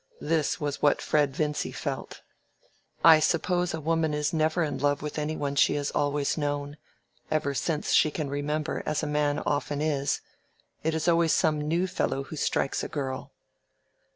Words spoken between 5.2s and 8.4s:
one she has always known—ever since she can